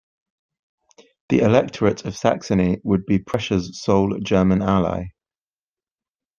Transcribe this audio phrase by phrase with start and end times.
[1.29, 5.09] The electorate of Saxony would be Prussia's sole German ally.